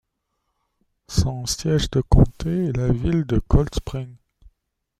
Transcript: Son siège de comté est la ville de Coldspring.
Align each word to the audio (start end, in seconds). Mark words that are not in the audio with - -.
Son 1.09 1.45
siège 1.45 1.91
de 1.91 2.01
comté 2.01 2.65
est 2.69 2.75
la 2.75 2.91
ville 2.91 3.23
de 3.23 3.37
Coldspring. 3.37 4.15